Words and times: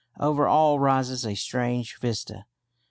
Over 0.19 0.47
all 0.47 0.79
rises 0.79 1.27
a 1.27 1.35
strange 1.35 1.99
vista. 1.99 2.47